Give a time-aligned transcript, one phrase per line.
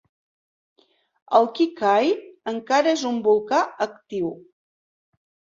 [1.39, 2.09] El Kikai
[2.53, 4.37] encara és un volcà actiu.